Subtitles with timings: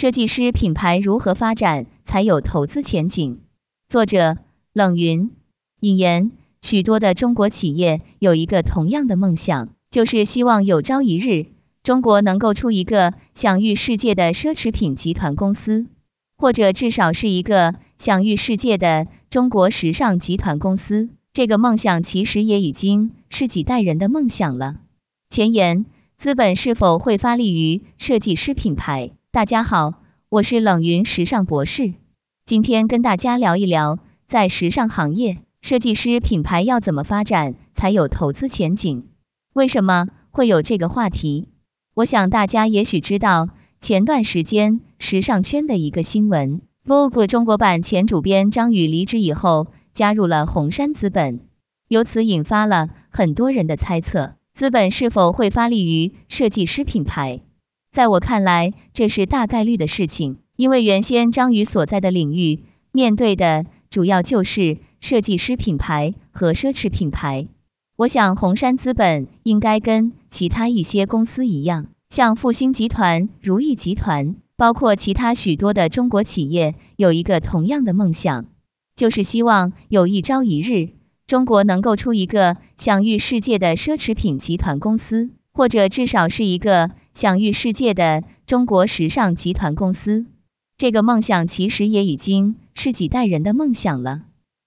[0.00, 3.36] 设计师品牌如何发展才有投资前景？
[3.86, 4.38] 作者
[4.72, 5.30] 冷云。
[5.80, 11.48] 引言：许多的中国企业有一个同样的梦想，就是希望有朝一日，
[11.82, 15.84] 中国能够出一个享誉世界的奢侈品集团公司，
[16.38, 21.10] 或者至少是一个享誉世界的中国时尚集团公司。
[21.34, 24.76] 这个梦想其实也已经是几代人的梦想了。
[25.28, 25.84] 前言：
[26.16, 29.10] 资本是否会发力于设计师品牌？
[29.32, 29.94] 大家好，
[30.28, 31.94] 我是冷云时尚博士，
[32.44, 39.04] 今天跟大家聊一聊，在时尚行业，设计师品牌要怎么发展才有投资前景？
[39.52, 41.46] 为什么会有这个话题？
[41.94, 51.38] 我想大家也许知道，前段时间时尚圈的一个新闻，Vogue 中国版前主编张宇离职以后，加入了红杉资本，
[51.86, 57.42] 由此引发了很多人的猜测，资本是否会发力于设计师品牌？
[57.92, 62.60] 在我看来，这是大概率的事情，因为原先张宇所在的领域
[62.92, 67.48] 面对的主要就是设计师品牌和奢侈品牌。
[67.96, 78.46] 我想红杉资本应该跟其他一些公司一样，像复星集团、如意集团，包括其他许多的中国企业，有一个同样的梦想，
[78.94, 80.90] 就是希望有一朝一日，
[81.26, 86.92] 中国能够出一个享誉世界的奢侈品集团公司，或者至少是一个。
[87.12, 90.26] 享誉世界的中国时尚集团公司，
[90.76, 94.22] 这个梦想其实也已经是几代人的梦想了。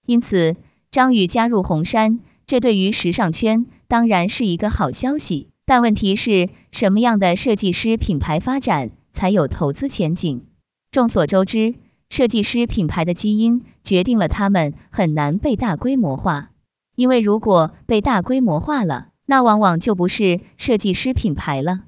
[0.06, 0.56] 因此，
[0.90, 5.48] 张宇加入红杉，这对于时尚圈当然是一个好消息。
[5.66, 10.42] 但问题是什么样的设计师品牌发展才有投资前景？
[10.90, 11.74] 众所周知，
[12.10, 16.50] 设计师品牌的基因决定了他们很难被大规模化，
[16.94, 21.80] 因为如果被大规模化了，那往往就不是设计师品牌了。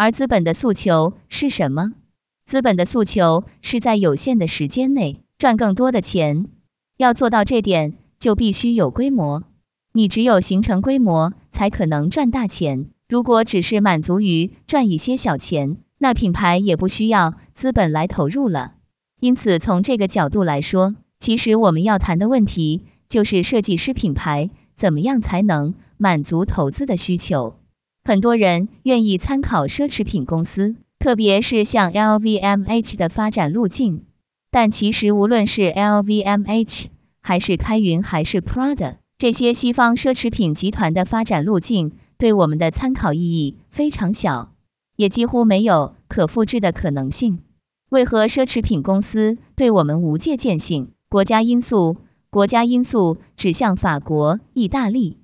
[0.00, 1.92] 而资本的诉求是什么？
[2.46, 6.46] 资本的诉求是在有限的时间内赚更多的钱。
[6.96, 9.42] 要做到这点，就必须有规模。
[9.92, 12.90] 你只有形成规模，才可能赚大钱。
[13.08, 18.74] 如果只是满足于赚一些小钱，那品牌也不需要资本来投入了。
[19.18, 27.56] 因此，从这个角度来说，其实我们要谈的问题就是设计师品牌怎么样才能满足投资的需求。
[28.08, 34.06] 很多人愿意参考奢侈品公司，特别是像 LVMH 的发展路径。
[34.50, 36.86] 但其实无论是 LVMH
[37.20, 44.52] 还是开云还是 Prada 这些西方奢侈品集团的发展路径，对我们的参考意义非常小，
[44.96, 47.40] 也几乎没有可复制的可能性。
[47.90, 50.92] 为何奢侈品公司对我们无借鉴性？
[51.10, 51.98] 国家因素，
[52.30, 55.17] 国家因素指向法国、意大利。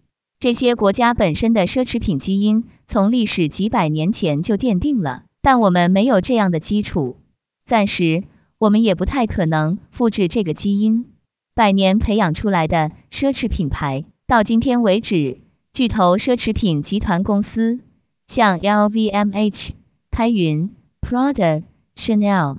[0.45, 7.17] 这些国家本身的奢侈品基因从历史几百年前就奠定了，但我们没有这样的基础，
[7.65, 8.25] 暂时
[8.59, 11.07] 我们也不太可能复制这个基因。
[11.55, 15.39] 百年培养出来的奢侈品牌，到今天为止，
[15.73, 17.81] 巨头奢侈品集团公司
[18.27, 19.71] 像 LVMH、
[20.11, 21.63] 开云、Prada、
[21.97, 22.59] Chanel，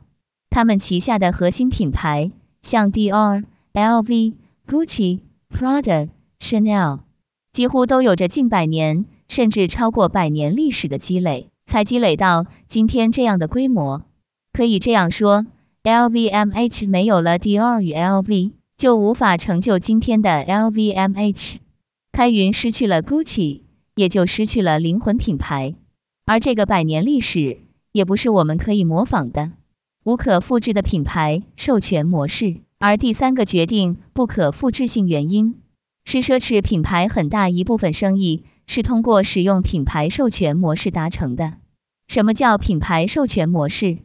[0.50, 2.31] 他们旗下的核心品牌
[2.63, 4.34] 像 Dior、LV、
[4.66, 5.19] Gucci、
[5.56, 6.09] Prada、
[6.40, 7.04] Chanel。
[7.55, 14.03] 几乎都有着近百年，甚至超过百年历史的积累，才积累到今天这样的规模。
[14.51, 15.45] 可以这样说
[15.81, 21.55] ，LVMH 没有了 Dior 与 LV，就无法成就今天的 LVMH。
[22.11, 23.61] 开云失去了 Gucci，
[23.95, 25.75] 也就失去了灵魂品牌。
[26.25, 27.59] 而这个百年历史，
[27.93, 29.53] 也不是我们可以模仿的，
[30.03, 32.57] 无可复制的品牌授权模式。
[32.79, 35.55] 而第三个决定不可复制性原因。
[36.05, 41.55] 是奢侈品牌很大一部分生意是通过使用品牌授权模式达成的。
[42.07, 43.97] 什么叫品牌授权模式？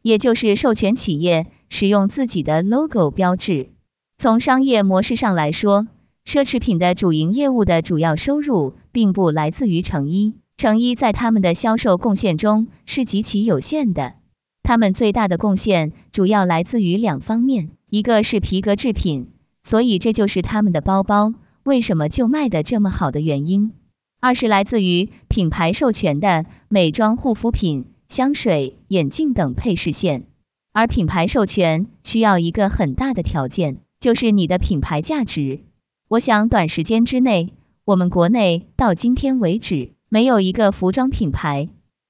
[0.00, 3.70] 也就是授权企业使用自己的 logo 标志。
[4.16, 5.88] 从商业模式上来说，
[6.24, 14.14] 奢侈品的主营业务的主要收入并不来自于成衣，成衣在他们的销售贡献中是极其有限的。
[14.62, 19.32] 他们最大的贡献主要来自于两方面，一个是皮革制品，
[19.64, 21.34] 所以这就是他们的包包。
[21.68, 23.74] 为什么就卖的这么好的原因？
[24.20, 30.24] 二是来自于品牌授权的美妆护肤品、香水、眼镜等配饰线。
[30.72, 35.60] 而品牌授权需要一个很大的条件，就是你的品牌价值。
[36.08, 37.52] 我想短时间之内，
[37.84, 41.68] 我们国内到今天为止，没有一个服装品牌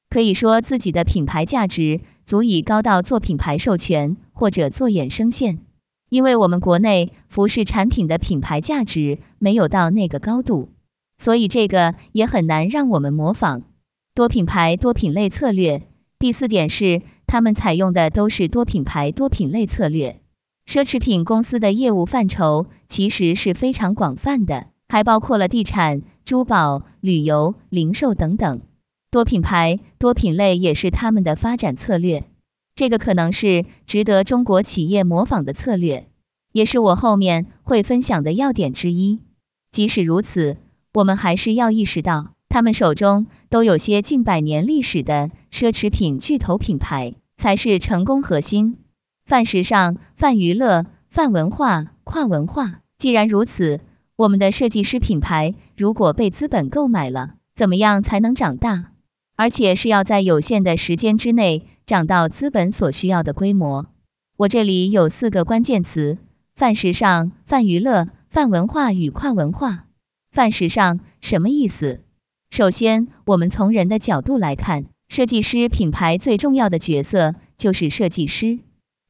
[0.08, 5.58] 可以说自己的品牌价值足以高到做品牌授权或者做衍生线。
[6.08, 10.70] 因为我们国内服饰产品的品牌价值没有到那个高度，
[11.18, 13.62] 所以这个也很难让我们模仿
[14.14, 15.82] 多品牌多品类策略。
[16.18, 20.20] 第四点是他们采用的都是多品牌、多品类策略。
[20.66, 28.60] 奢侈品公司的业务范畴其实是非常广泛的，还包括了地产、珠宝、旅游、零售等等。
[29.10, 32.24] 多品牌、多品类也是他们的发展策略，
[32.78, 36.06] 这个可能是值得中国企业模仿的策略，
[36.52, 39.18] 也是我后面会分享的要点之一。
[39.72, 40.58] 即使如此，
[40.94, 48.76] 我们还是要意识到，他们手中都有些近百年历史的奢侈品巨头品牌，才是成功核心。
[49.24, 52.82] 泛时尚、泛娱乐、泛文化、跨文化。
[52.96, 53.80] 既然如此，
[54.14, 58.92] 我们的设计师品牌如果被资本购买了，怎么样才能长大？
[59.38, 63.86] 而且是要在有限的时间之内涨到资本所需要的规模。
[64.36, 66.18] 我这里有四个关键词：
[66.56, 69.84] 泛时尚、泛娱乐、泛文化与跨文化。
[70.32, 72.00] 泛时尚什么意思？
[72.50, 78.58] 首先，我们从人的角度来看，设计师品牌最重要的角色就是设计师。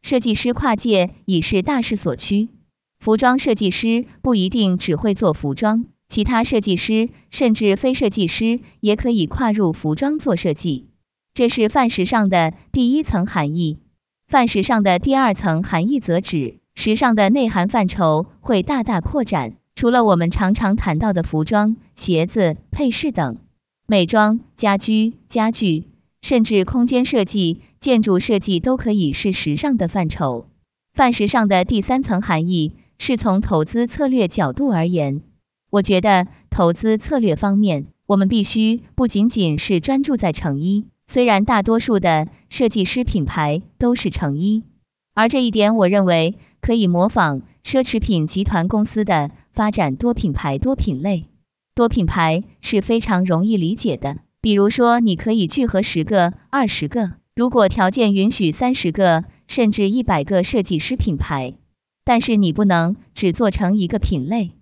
[0.03, 2.51] 设计师跨界已是大势所趋，
[2.99, 5.87] 服装设计师不一定只会做服装。
[6.09, 10.87] 其他设计师甚至非设计师也可以跨入服装做设计，
[11.35, 13.79] 这是泛时尚的第一层含义。
[14.27, 23.37] 泛时尚的第二层含义则指，时尚的内涵范畴会大大扩展，除了我们常常谈到的服装、鞋子、配饰等，
[23.87, 25.85] 美妆、家居、家具，
[26.23, 30.47] 甚至空间设计、建筑设计都可以是时尚的范畴。
[30.95, 35.23] 泛时尚的第三层含义是从投资策略角度而言。
[35.71, 44.65] 我觉得投资策略方面，我们必须不仅仅是专注在成衣，虽然大多数的设计师品牌都是成衣，
[45.15, 51.27] 而这一点我认为可以模仿奢侈品集团公司的发展多品牌多品类。
[51.75, 61.55] 多品牌是非常容易理解的，比如说你可以聚合十个、二十个，如果条件允许三十个甚至一百个设计师品牌，
[62.05, 64.53] 但是你不能只做成一个品类。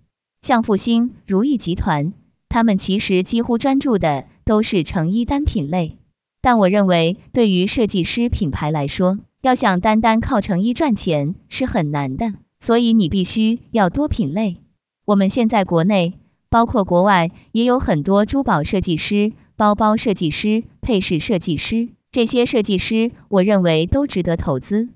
[0.41, 2.13] 像复兴、如意集团，
[2.49, 5.97] 他们其实几乎专注的都是成衣单品类。
[6.41, 14.57] 但我认为，对于设计师品牌来说，要想单单靠成衣赚钱是很难的，所以你必须要多品类。
[15.05, 16.13] 我们现在国内，
[16.49, 24.89] 包括国外，也有很多珠宝设计师、包包设计师、配饰设计师，这些设计师，我认为都值得投资，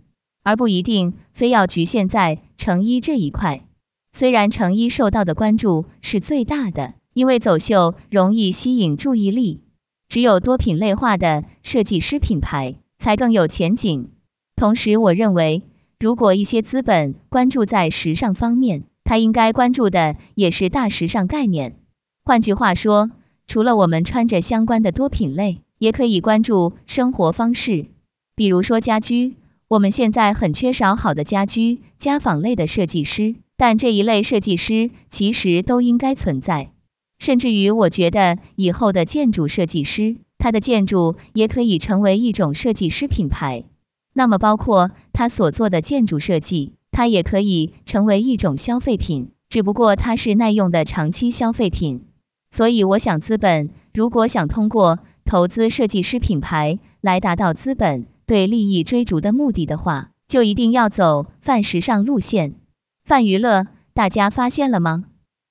[0.44, 3.66] 而不一定非要局限在成衣这一块。
[4.14, 9.62] 虽然成衣受到的关注是最大的，因为走秀容易吸引注意力，
[10.10, 14.10] 只有多品类化的设计师品牌才更有前景。
[14.56, 15.64] 同时，我认为
[16.00, 21.78] 如果一些资本关注在时尚方面，他应该关注的也是大时尚概念。
[22.24, 23.12] 换句话说，
[23.48, 27.88] 除了我们穿着相关的多品类，也可以关注生活方式，
[28.36, 29.36] 比如说家居，
[29.68, 33.36] 我们现在很缺少好的家居家纺类的设计师。
[33.62, 36.72] 但这一类设计师其实都应该存在，
[37.20, 43.66] 甚至于我觉得以后的建筑设计师，他的建筑也可以成为一种设计师品牌。
[44.14, 52.06] 那么包括他所做的建筑设计，它也可以成为一种消费品，只不过它是耐用的长期消费品。
[52.50, 62.56] 所以我想，资本如果想通过投资设计师品牌来达到资本对利益追逐的目的的话，就一定要走泛时尚路线。
[63.04, 65.06] 泛娱乐，大家发现了吗？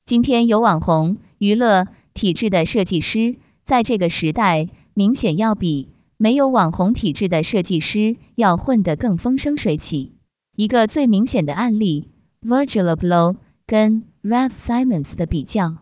[0.05, 10.13] 今天有网红娱乐体质的设计师，在这个时代，明显要比没有网红体质的设计师要混得更风生水起。
[10.57, 12.09] 一个最明显的案例
[12.41, 15.79] ，Virgil Abloh 跟 Ralph Simons 的比较，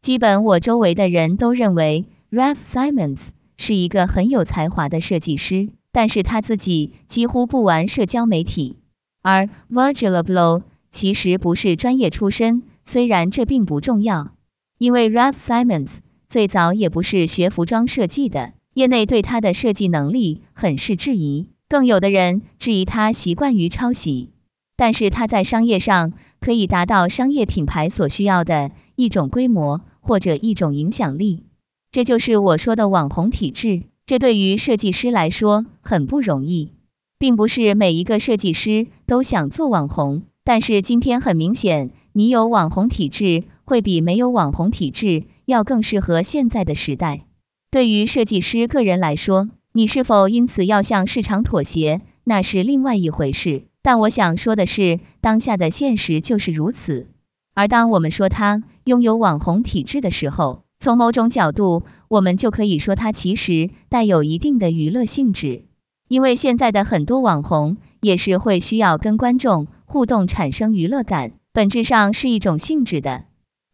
[0.00, 3.20] 基本我周围的人都认为 Ralph Simons
[3.56, 8.76] 是一个很有才华的设计师，但是他自己几乎不玩社交媒体，
[9.22, 14.34] 而 Virgil Abloh 其实不是专业出身，虽然这并不重要，
[14.78, 15.88] 因为 Ralph Simons
[16.28, 24.28] 最早也不是学服装设计的，业内对他的设计能力很是质疑，更有的人质疑他习惯于抄袭。
[24.76, 31.44] 但是他在商业上可以达到商业品牌所需要的一种规模或者一种影响力，
[31.90, 33.82] 这就是我说的网红体质。
[34.04, 36.72] 这对于设计师来说很不容易，
[37.18, 40.24] 并不是每一个设计师都想做网红。
[40.44, 47.24] 但是今天很明显，你有网红体质，会比没有网红体质要更适合现在的时代。
[47.70, 53.64] 对于设计师个人来说，你是否因此要向市场妥协，那是另外一回事。
[53.82, 57.08] 但我想说的是，当下的现实就是如此。
[57.54, 65.66] 而当我们说他拥有网红体质的时候，从某种角度，我们就可以说他其实带有一定的娱乐性质。
[66.08, 73.24] 因为现在的很多网红也是会需要跟观众互动，产生娱乐感，本质上是一种性质的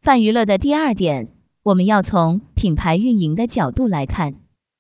[0.01, 1.29] 泛娱乐的第二点，
[1.63, 4.35] 我们要从品牌运营的角度来看，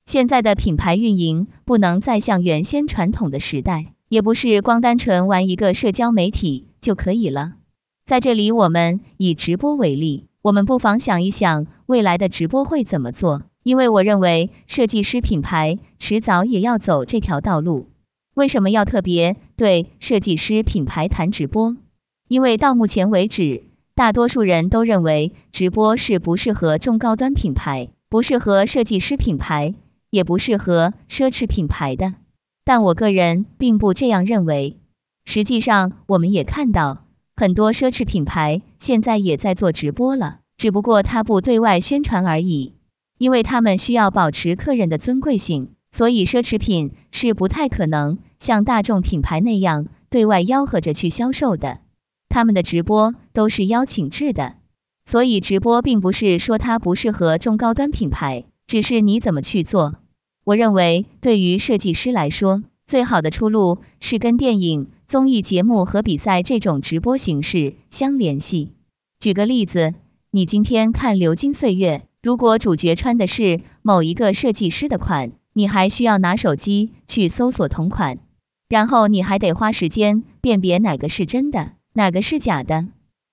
[0.04, 7.52] 现在的品牌运营不能再像原先传统的时代，也不是光单纯玩一个社交媒体就可以了。
[8.04, 10.26] 在这里，我们以直播为例。
[10.42, 13.44] 我们不妨想一想，未来的直播会怎么做？
[13.62, 17.86] 因为我认为设计师品牌迟早也要走这条道路。
[18.38, 21.76] 为什么要特别对设计师品牌谈直播？
[22.28, 23.64] 因为到目前为止，
[23.96, 29.74] 大多数人都认为直播是不适合中高端品牌，不适合设计师品牌，
[30.08, 32.14] 也不适合奢侈品牌的。
[32.64, 34.76] 但我个人并不这样认为。
[35.24, 37.06] 实际上，我们也看到。
[37.34, 42.74] 很多奢侈品牌现在也在做直播了，只不过他不对外宣传而已，
[43.18, 51.80] 因为他们需要保持客人的尊贵性，所以奢侈品是不太可能像大众品牌那样对外吆喝着去销售的。
[52.28, 54.54] 他们的直播都是邀请制的，
[55.04, 59.96] 所以直播并不是说它不适合中高端品牌，只是你怎么去做。
[60.44, 64.88] 我认为对于设计师来说，最好的出路是跟电影。
[65.06, 68.72] 综艺节目和比赛这种直播形式相联系。
[69.18, 69.94] 举个例子，
[70.30, 78.18] 你今天看《流金岁月》，如果主角穿的是某一个设计师的款，你还需要拿手机去搜索同款，
[78.68, 82.86] 然后你还得花时间辨别哪个是真的，哪个是假的。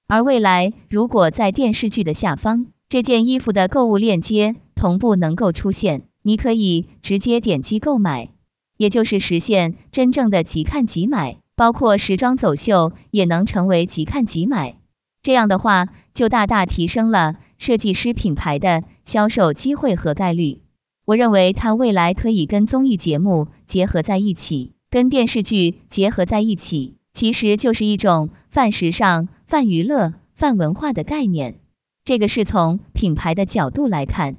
[0.08, 8.30] 而未来，如果在电视剧的下方，这件衣服的购物链接同步能够出现，你可以直接点击购买，
[8.78, 11.38] 也就是实现真正的即看即买。
[11.58, 14.76] 包括时装走秀也能成为即看即买，
[15.22, 20.60] 这样的话就大大提升了设计师品牌的销售机会和概率。
[21.06, 31.60] 我认为它未来可以跟综艺节目结合在一起，跟电视剧结合在一起，其实就是一种泛时尚、泛娱乐、泛文化的概念。
[32.06, 34.38] 这个是从品牌的角度来看，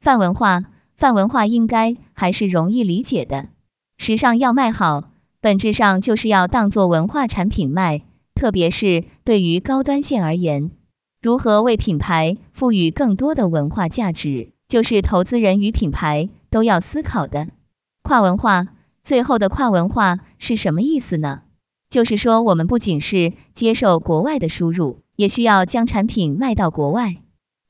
[0.00, 3.50] 泛文化、泛文化应该还是容易理解的。
[3.98, 5.10] 时尚要卖好。
[5.42, 8.00] 本质上就是要当做文化产品卖，
[8.34, 10.70] 特别是对于高端线而言，
[11.20, 17.48] 如何为品牌赋予更多的文化价值，就是投资人与品牌都要思考的。
[18.02, 18.68] 跨文化，
[19.08, 21.40] 最后的跨文化是什么意思呢？
[21.88, 27.16] 就是说，我们不仅是接受国外的输入，也需要将产品卖到国外，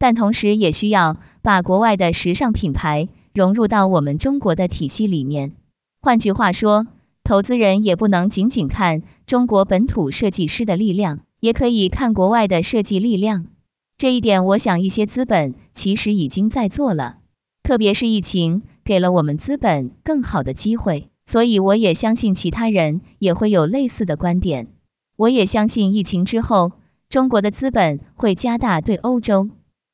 [0.00, 5.52] 但同时也需要把国外的时尚品牌融入到我们中国的体系里面。
[6.00, 6.88] 换句话说，
[7.23, 13.47] 投资人也不能仅仅看中国本土设计师的力量，也可以看国外的设计力量。
[13.97, 17.18] 这一点，我想一些资本其实已经在做了。
[17.62, 24.69] 特别是疫情给了我们资本更好的机会，所以我也相信其他人也会有类似的观点。
[25.15, 26.73] 我也相信疫情之后，
[27.11, 29.51] 中国的资本会加大对欧洲，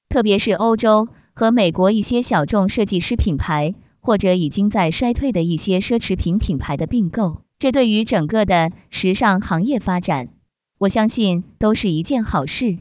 [0.08, 3.74] 特别是欧洲和美国一些小众设计师品牌。
[4.06, 10.28] 或者已经在衰退的一些奢侈品品牌的并购，这对于整个的时尚行业发展，
[10.76, 12.76] 我相信都是一件好事。